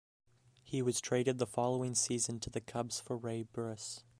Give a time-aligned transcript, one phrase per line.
[0.63, 4.03] He was traded the following season to the Cubs for Ray Burris.